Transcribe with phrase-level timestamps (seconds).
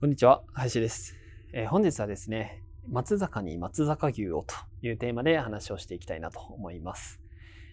[0.00, 1.16] こんにちは林です、
[1.52, 4.54] えー、本日はですね松坂に松坂牛をと
[4.86, 7.20] いうテーマで話をしていきたいなと思います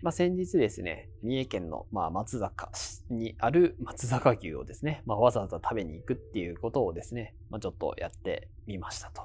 [0.01, 9.23] まあ、先日ですね、三重県の、まあ、松坂市にある松坂牛をですね、まあ、わざわざ食べに行くっていうことをですね、まあ、ちょっとやってみましたと。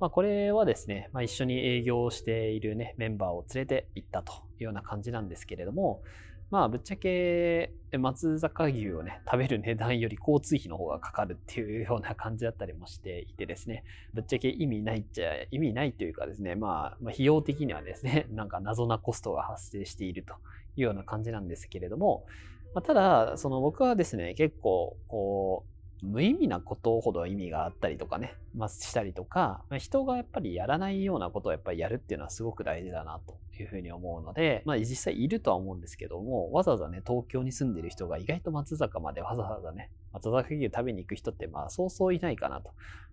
[0.00, 6.02] ま、これはですね、ま、一緒に営業をしているね、メンバーを連れて行ったというような感じなんですけれども、
[6.50, 13.84] まあ、ぶっちゃけ、松坂牛をね、食べる値段より交通費の方がかかるっていうような感じだったりもしていてですね、
[14.14, 20.34] ぶっちゃけ意味ないっちゃ、意味ないというかですね、まあ、費用的にはですね、 なんか謎なコストが発生していると
[20.76, 22.26] いうような感じなんですけれども、
[22.74, 25.64] ま、ただ、その僕はですね、結構、こ
[26.02, 42.70] う、無意味なことほど意味があったりとかね、まあ、したりとか、人がやっぱりやらないようなことをやっぱりやるっていうのはすごく大事だなというふうに思うので、まあ実際いるとは思うんですけども、わざわざね、東京に住んでる人が意外と松坂までわざわざね、松坂牛食べに行く人ってまあそうそういないかなと。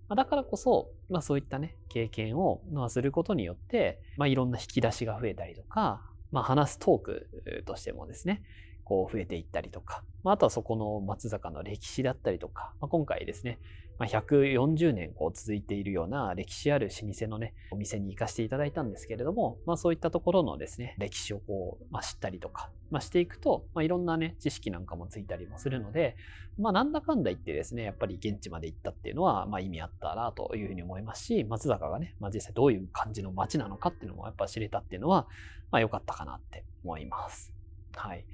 [0.09, 8.41] まあ、だからこそ、まあそういったね、経験を、まあ、することによって、まあいろんな引き出しが増えたりとか、まあ話すトークとしてもですね、
[8.87, 13.59] こう増えていったりとか、まあ、あとはそこの松坂の歴史だったりとか、まあ、今回ですね、
[13.99, 26.15] まあ、140年こう続いているような歴史ある老舗のね、お店に行かせていただいたんですけれども、まあ、そういったところのですね、歴史をこう、まあ、知ったりとか、まあ、していくと、まあ、いろんなね、知識なんかもついたりもするので、
[26.57, 35.27] まあ、なんだかんだ言ってですね、やっぱり現地まで行ったっていうのは、まあ、意味あったなというふうに思いますし、松坂がね、まあ、実際どういう感じの街なのかっていうのもやっぱ知れたっていうのは、
[35.71, 37.51] まあ、良かったかなって思います。
[37.95, 38.25] はい。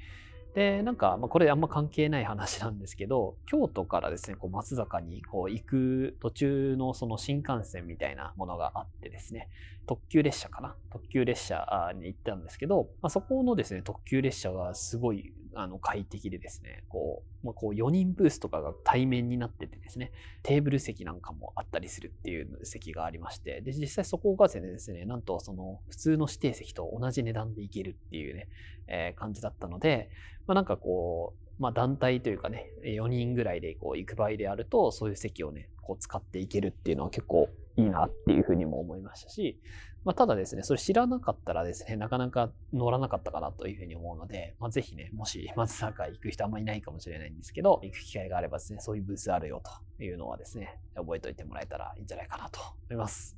[0.54, 9.50] で、なんか、ま、これあんま関係ない話なんですけど、京都からですね、こう松坂にこう行く途中のその新幹線みたいなものがあってですね、
[9.88, 10.76] 特急列車かな？
[10.92, 28.48] 特急列車に行ったんですけど、まあ、そこのですね、特急列車がすごいあの快適でですね、こう、まあ、こう4人ブースとかが対面になっててですね、テーブル席なんかもあったりするっていう席がありまして、で、実際そこがですね、なんとその普通の指定席と同じ値段で行けるっていうね、
[28.88, 30.10] えー、感じだったので、
[30.48, 39.60] まあ、なんかこう、まあ、団体というかね、4人ぐらいでこう行く場合であると、そういう席をね、こう使っていけるっていうのは結構いいなっていうふうにも思いましたし、
[40.06, 49.62] まあ、ただですね、それ知らなかったらですね、なかなか乗らなかったかなというふうに思うので、まあ、ぜひね、もし松坂行く人あんまりいないかもしれないんですけど、行く機会があればですね、そういうブースあるよ
[49.98, 53.38] というのはですね、覚えておいてもらえたらいいんじゃないかなと思います。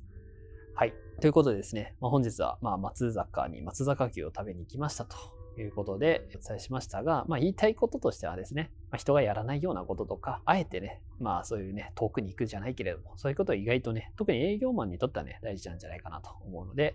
[0.74, 0.92] はい。
[1.20, 5.16] ということでですね、まあ、本日はま松坂に松坂牛を食べに行きましたと
[5.60, 16.94] いうことでお伝えしましたが、まあ、言いたいこととしてはですね、まあ、人がやらないようなこととか、あえてね、まあそういうね、遠くに行くじゃないけれども、そういうことは意外とね、特に営業マンにとってはね、大事なんじゃないかなと思うので、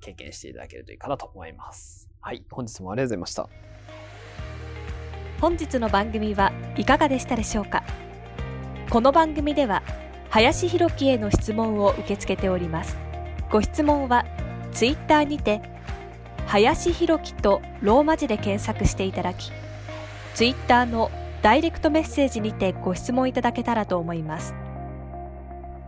[0.00, 2.10] 経験していただけるといいかなと思います。
[2.20, 3.48] はい、本日もありがとうございました。
[5.40, 7.82] 本日の番組はいかがでしたでしょうか？
[8.90, 9.82] この番組では、
[10.28, 12.96] 林弘樹への質問を受け付けております。
[13.50, 14.24] ご質問は、
[14.72, 15.60] ツイッターにて、
[16.52, 19.50] 林弘樹とローマ字で検索していただき、
[20.34, 24.54] ツイッターのダイレクトメッセージにてご質問いただけたらと思います。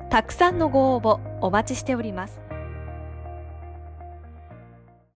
[0.08, 2.40] たくさんのご応募お待ちしております。